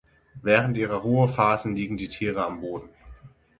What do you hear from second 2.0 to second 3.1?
Tiere am Boden.